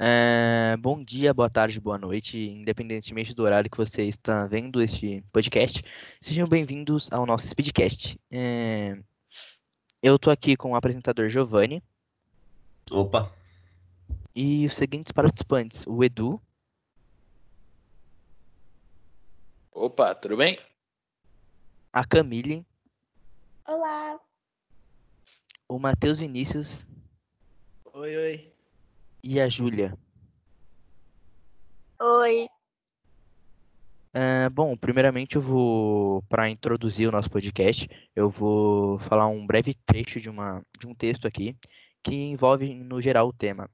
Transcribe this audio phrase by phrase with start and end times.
[0.00, 5.24] É, bom dia, boa tarde, boa noite, independentemente do horário que você está vendo este
[5.32, 5.82] podcast.
[6.20, 8.16] Sejam bem-vindos ao nosso Speedcast.
[8.30, 8.96] É,
[10.00, 11.82] eu estou aqui com o apresentador Giovanni.
[12.92, 13.34] Opa!
[14.32, 16.40] E os seguintes participantes: o Edu.
[19.72, 20.60] Opa, tudo bem?
[21.92, 22.64] A Camille.
[23.66, 24.20] Olá!
[25.68, 26.86] O Matheus Vinícius.
[27.92, 28.57] Oi, oi.
[29.22, 29.96] E a Júlia.
[32.00, 32.48] Oi!
[34.14, 39.74] É, bom, primeiramente eu vou, para introduzir o nosso podcast, eu vou falar um breve
[39.86, 41.56] trecho de, uma, de um texto aqui
[42.02, 43.68] que envolve, no geral, o tema.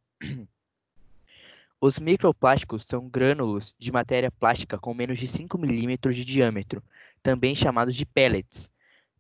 [1.80, 6.82] Os microplásticos são grânulos de matéria plástica com menos de 5 milímetros de diâmetro,
[7.22, 8.70] também chamados de pellets,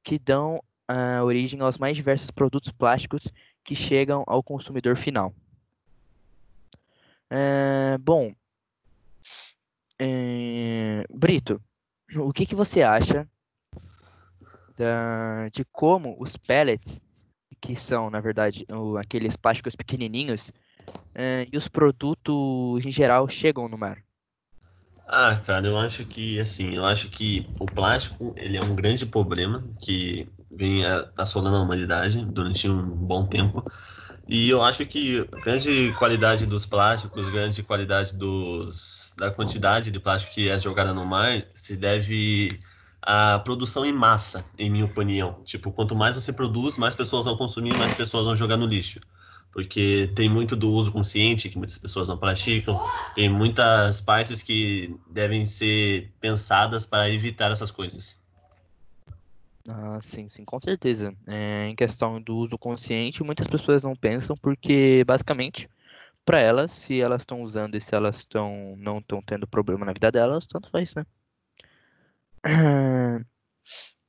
[0.02, 0.56] que dão
[0.90, 3.22] uh, origem aos mais diversos produtos plásticos
[3.62, 5.34] que chegam ao consumidor final.
[7.34, 8.32] Uh, bom,
[10.00, 11.60] uh, Brito,
[12.16, 13.28] o que, que você acha
[14.76, 17.02] da, de como os pellets,
[17.60, 20.52] que são, na verdade, o, aqueles plásticos pequenininhos,
[21.12, 24.00] é, e os produtos em geral chegam no mar?
[25.08, 29.04] Ah, cara, eu acho que assim, eu acho que o plástico ele é um grande
[29.04, 30.82] problema que vem
[31.16, 33.64] assolando a humanidade durante um bom tempo.
[34.28, 40.00] E eu acho que a grande qualidade dos plásticos, grande qualidade dos, da quantidade de
[40.00, 42.48] plástico que é jogada no mar se deve
[43.02, 45.42] à produção em massa, em minha opinião.
[45.44, 49.00] Tipo, quanto mais você produz, mais pessoas vão consumir, mais pessoas vão jogar no lixo
[49.54, 52.76] porque tem muito do uso consciente que muitas pessoas não praticam,
[53.14, 58.23] tem muitas partes que devem ser pensadas para evitar essas coisas.
[59.68, 61.14] Ah, sim, sim, com certeza.
[61.26, 65.68] É, em questão do uso consciente, muitas pessoas não pensam porque, basicamente,
[66.24, 69.92] para elas, se elas estão usando e se elas estão não estão tendo problema na
[69.94, 71.06] vida delas, tanto faz, né?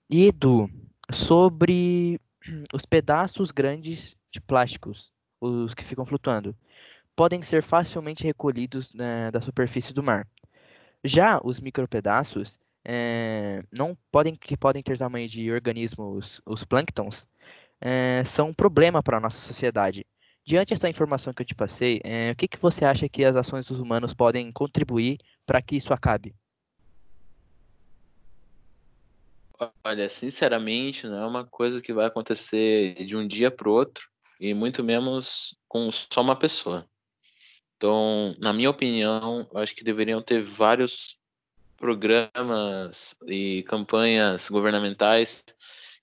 [0.10, 0.70] E Edu,
[1.12, 2.20] sobre
[2.74, 5.12] os pedaços grandes de plásticos
[5.42, 6.56] os que ficam flutuando,
[7.16, 10.28] podem ser facilmente recolhidos né, da superfície do mar.
[11.04, 17.28] Já os micropedaços é, não podem que podem ter tamanho de organismos, os plânctons,
[17.82, 20.06] é, são um problema para a nossa sociedade.
[20.46, 23.36] Diante dessa informação que eu te passei, é, o que, que você acha que as
[23.36, 26.36] ações dos humanos podem contribuir para que isso acabe?
[29.84, 34.04] Olha, sinceramente, não é uma coisa que vai acontecer de um dia para o outro
[34.40, 36.88] e muito menos com só uma pessoa.
[37.78, 41.18] Então, na minha opinião, acho que deveriam ter vários
[41.78, 45.44] programas e campanhas governamentais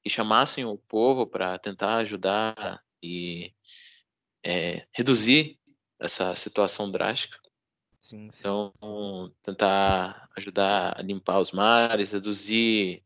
[0.02, 3.52] que chamassem o povo para tentar ajudar e
[4.44, 5.58] é, reduzir
[5.98, 7.38] essa situação drástica.
[7.98, 8.40] Sim, sim.
[8.40, 13.02] Então, tentar ajudar a limpar os mares, reduzir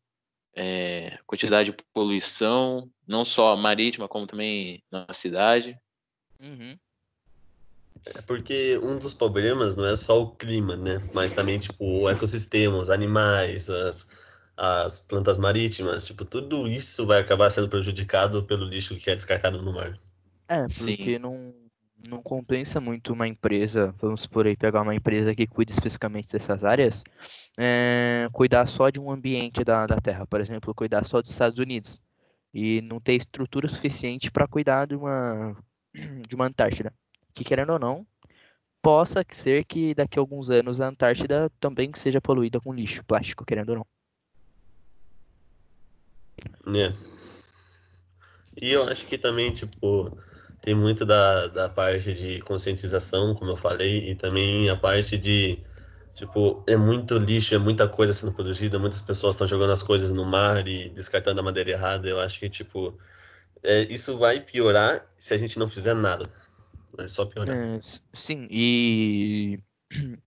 [0.55, 5.79] é, quantidade de poluição, não só marítima, como também na cidade.
[6.41, 6.79] Uhum.
[8.15, 11.01] É porque um dos problemas não é só o clima, né?
[11.13, 14.09] Mas também, tipo, o ecossistema, os animais, as,
[14.57, 19.61] as plantas marítimas, tipo, tudo isso vai acabar sendo prejudicado pelo lixo que é descartado
[19.61, 19.99] no mar.
[20.49, 21.53] É, porque não,
[22.09, 26.63] não compensa muito uma empresa, vamos por aí, pegar uma empresa que cuida especificamente dessas
[26.63, 27.03] áreas,
[27.59, 31.59] é, cuidar só de um ambiente da, da Terra, por exemplo, cuidar só dos Estados
[31.59, 32.01] Unidos,
[32.55, 35.57] e não ter estrutura suficiente para cuidar de uma,
[36.29, 36.95] de uma Antártida,
[37.37, 38.07] que querendo ou não,
[38.81, 43.45] possa ser que daqui a alguns anos a Antártida também seja poluída com lixo plástico,
[43.45, 43.87] querendo ou não.
[46.75, 46.93] É.
[48.61, 50.17] E eu acho que também, tipo,
[50.63, 55.59] tem muito da, da parte de conscientização, como eu falei, e também a parte de,
[56.15, 60.11] tipo, é muito lixo, é muita coisa sendo produzida, muitas pessoas estão jogando as coisas
[60.11, 62.09] no mar e descartando a madeira errada.
[62.09, 62.99] Eu acho que, tipo,
[63.63, 66.25] é, isso vai piorar se a gente não fizer nada.
[66.99, 67.55] É só piorar.
[67.57, 67.79] É,
[68.13, 69.59] sim, e.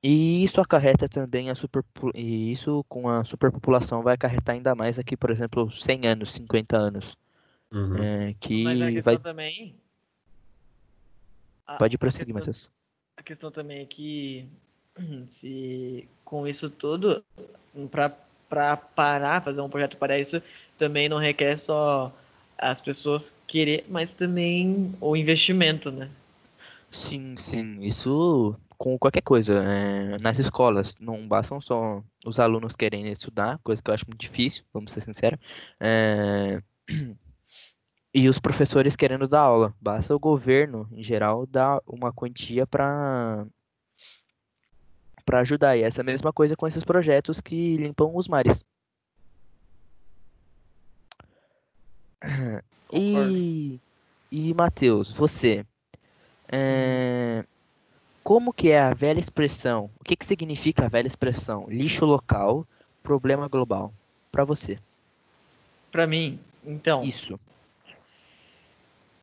[0.00, 1.82] E isso acarreta também a super
[2.14, 6.76] e isso com a superpopulação vai acarretar ainda mais aqui, por exemplo, 100 anos, 50
[6.76, 7.16] anos.
[7.72, 7.96] Uhum.
[8.00, 9.18] É, que Mas a questão vai.
[9.18, 9.74] também.
[11.80, 12.70] Pode a prosseguir, questão- Matheus.
[13.16, 14.48] A questão também é que
[15.32, 17.24] se com isso tudo,
[17.90, 18.10] para
[18.48, 20.40] para parar, fazer um projeto para isso,
[20.78, 22.10] também não requer só
[22.56, 26.08] as pessoas querer, mas também o investimento, né?
[26.90, 29.52] Sim, sim, isso com qualquer coisa.
[29.64, 34.20] é, nas escolas, não bastam só os alunos querem estudar, coisa que eu acho muito
[34.20, 35.38] difícil, vamos ser sinceros.
[35.80, 36.62] É,
[38.14, 39.74] e os professores querendo dar aula.
[39.80, 43.46] Basta o governo, em geral, dar uma quantia para
[45.24, 45.76] para ajudar.
[45.76, 48.64] E essa mesma coisa com esses projetos que limpam os mares.
[52.92, 53.78] E,
[54.30, 55.64] e Matheus, você,
[56.48, 57.44] é,
[58.22, 59.90] como que é a velha expressão?
[60.00, 61.66] O que, que significa a velha expressão?
[61.68, 62.66] Lixo local,
[63.02, 63.92] problema global.
[64.30, 64.78] Para você.
[65.90, 67.02] Para mim, então.
[67.02, 67.38] Isso.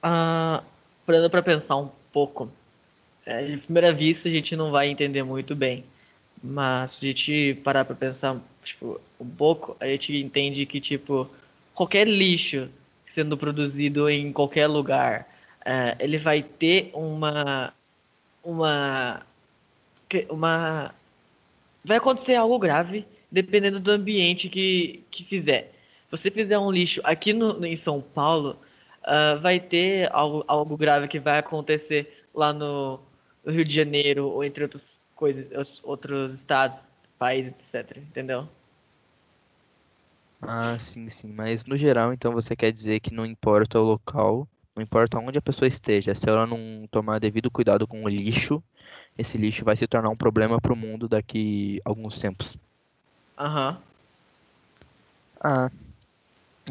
[0.02, 0.64] Ah,
[1.06, 2.52] parando para pensar um pouco,
[3.26, 5.84] é, de primeira vista a gente não vai entender muito bem,
[6.44, 11.30] mas se a gente parar para pensar tipo, um pouco, a gente entende que tipo
[11.74, 12.70] qualquer lixo
[13.16, 15.28] sendo produzido em qualquer lugar,
[15.66, 17.74] é, ele vai ter uma
[18.44, 19.26] uma
[20.30, 20.94] uma
[21.84, 25.72] vai acontecer algo grave dependendo do ambiente que, que fizer.
[26.06, 28.58] Se você fizer um lixo aqui no, em São Paulo,
[29.04, 33.00] uh, vai ter algo, algo grave que vai acontecer lá no,
[33.44, 34.84] no Rio de Janeiro ou entre outras
[35.16, 36.80] coisas, outros estados,
[37.18, 37.98] países, etc.
[37.98, 38.48] Entendeu?
[40.48, 41.34] Ah, sim, sim.
[41.34, 45.40] Mas no geral, então você quer dizer que não importa o local, não importa onde
[45.40, 48.64] a pessoa esteja, se ela não tomar devido cuidado com o lixo,
[49.18, 52.58] esse lixo vai se tornar um problema para o mundo daqui a alguns tempos.
[53.38, 53.78] Aham.
[55.42, 55.70] Ah,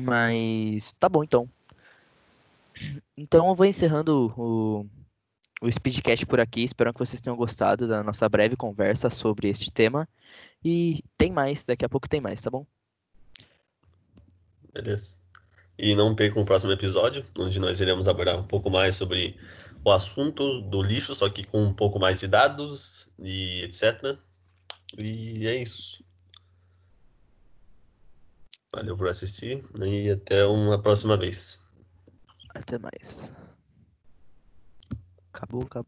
[0.01, 1.49] mas tá bom então.
[3.17, 4.87] Então eu vou encerrando o,
[5.63, 6.63] o Speedcast por aqui.
[6.63, 10.09] Espero que vocês tenham gostado da nossa breve conversa sobre este tema.
[10.65, 12.67] E tem mais, daqui a pouco tem mais, tá bom?
[14.75, 15.17] Beleza.
[15.79, 19.37] E não percam o próximo episódio, onde nós iremos abordar um pouco mais sobre
[19.85, 24.19] o assunto do lixo, só que com um pouco mais de dados e etc.
[24.99, 26.05] E é isso.
[28.75, 31.69] Valeu por assistir e até uma próxima vez.
[32.55, 33.33] Até mais.
[35.33, 35.83] Acabou, acabou.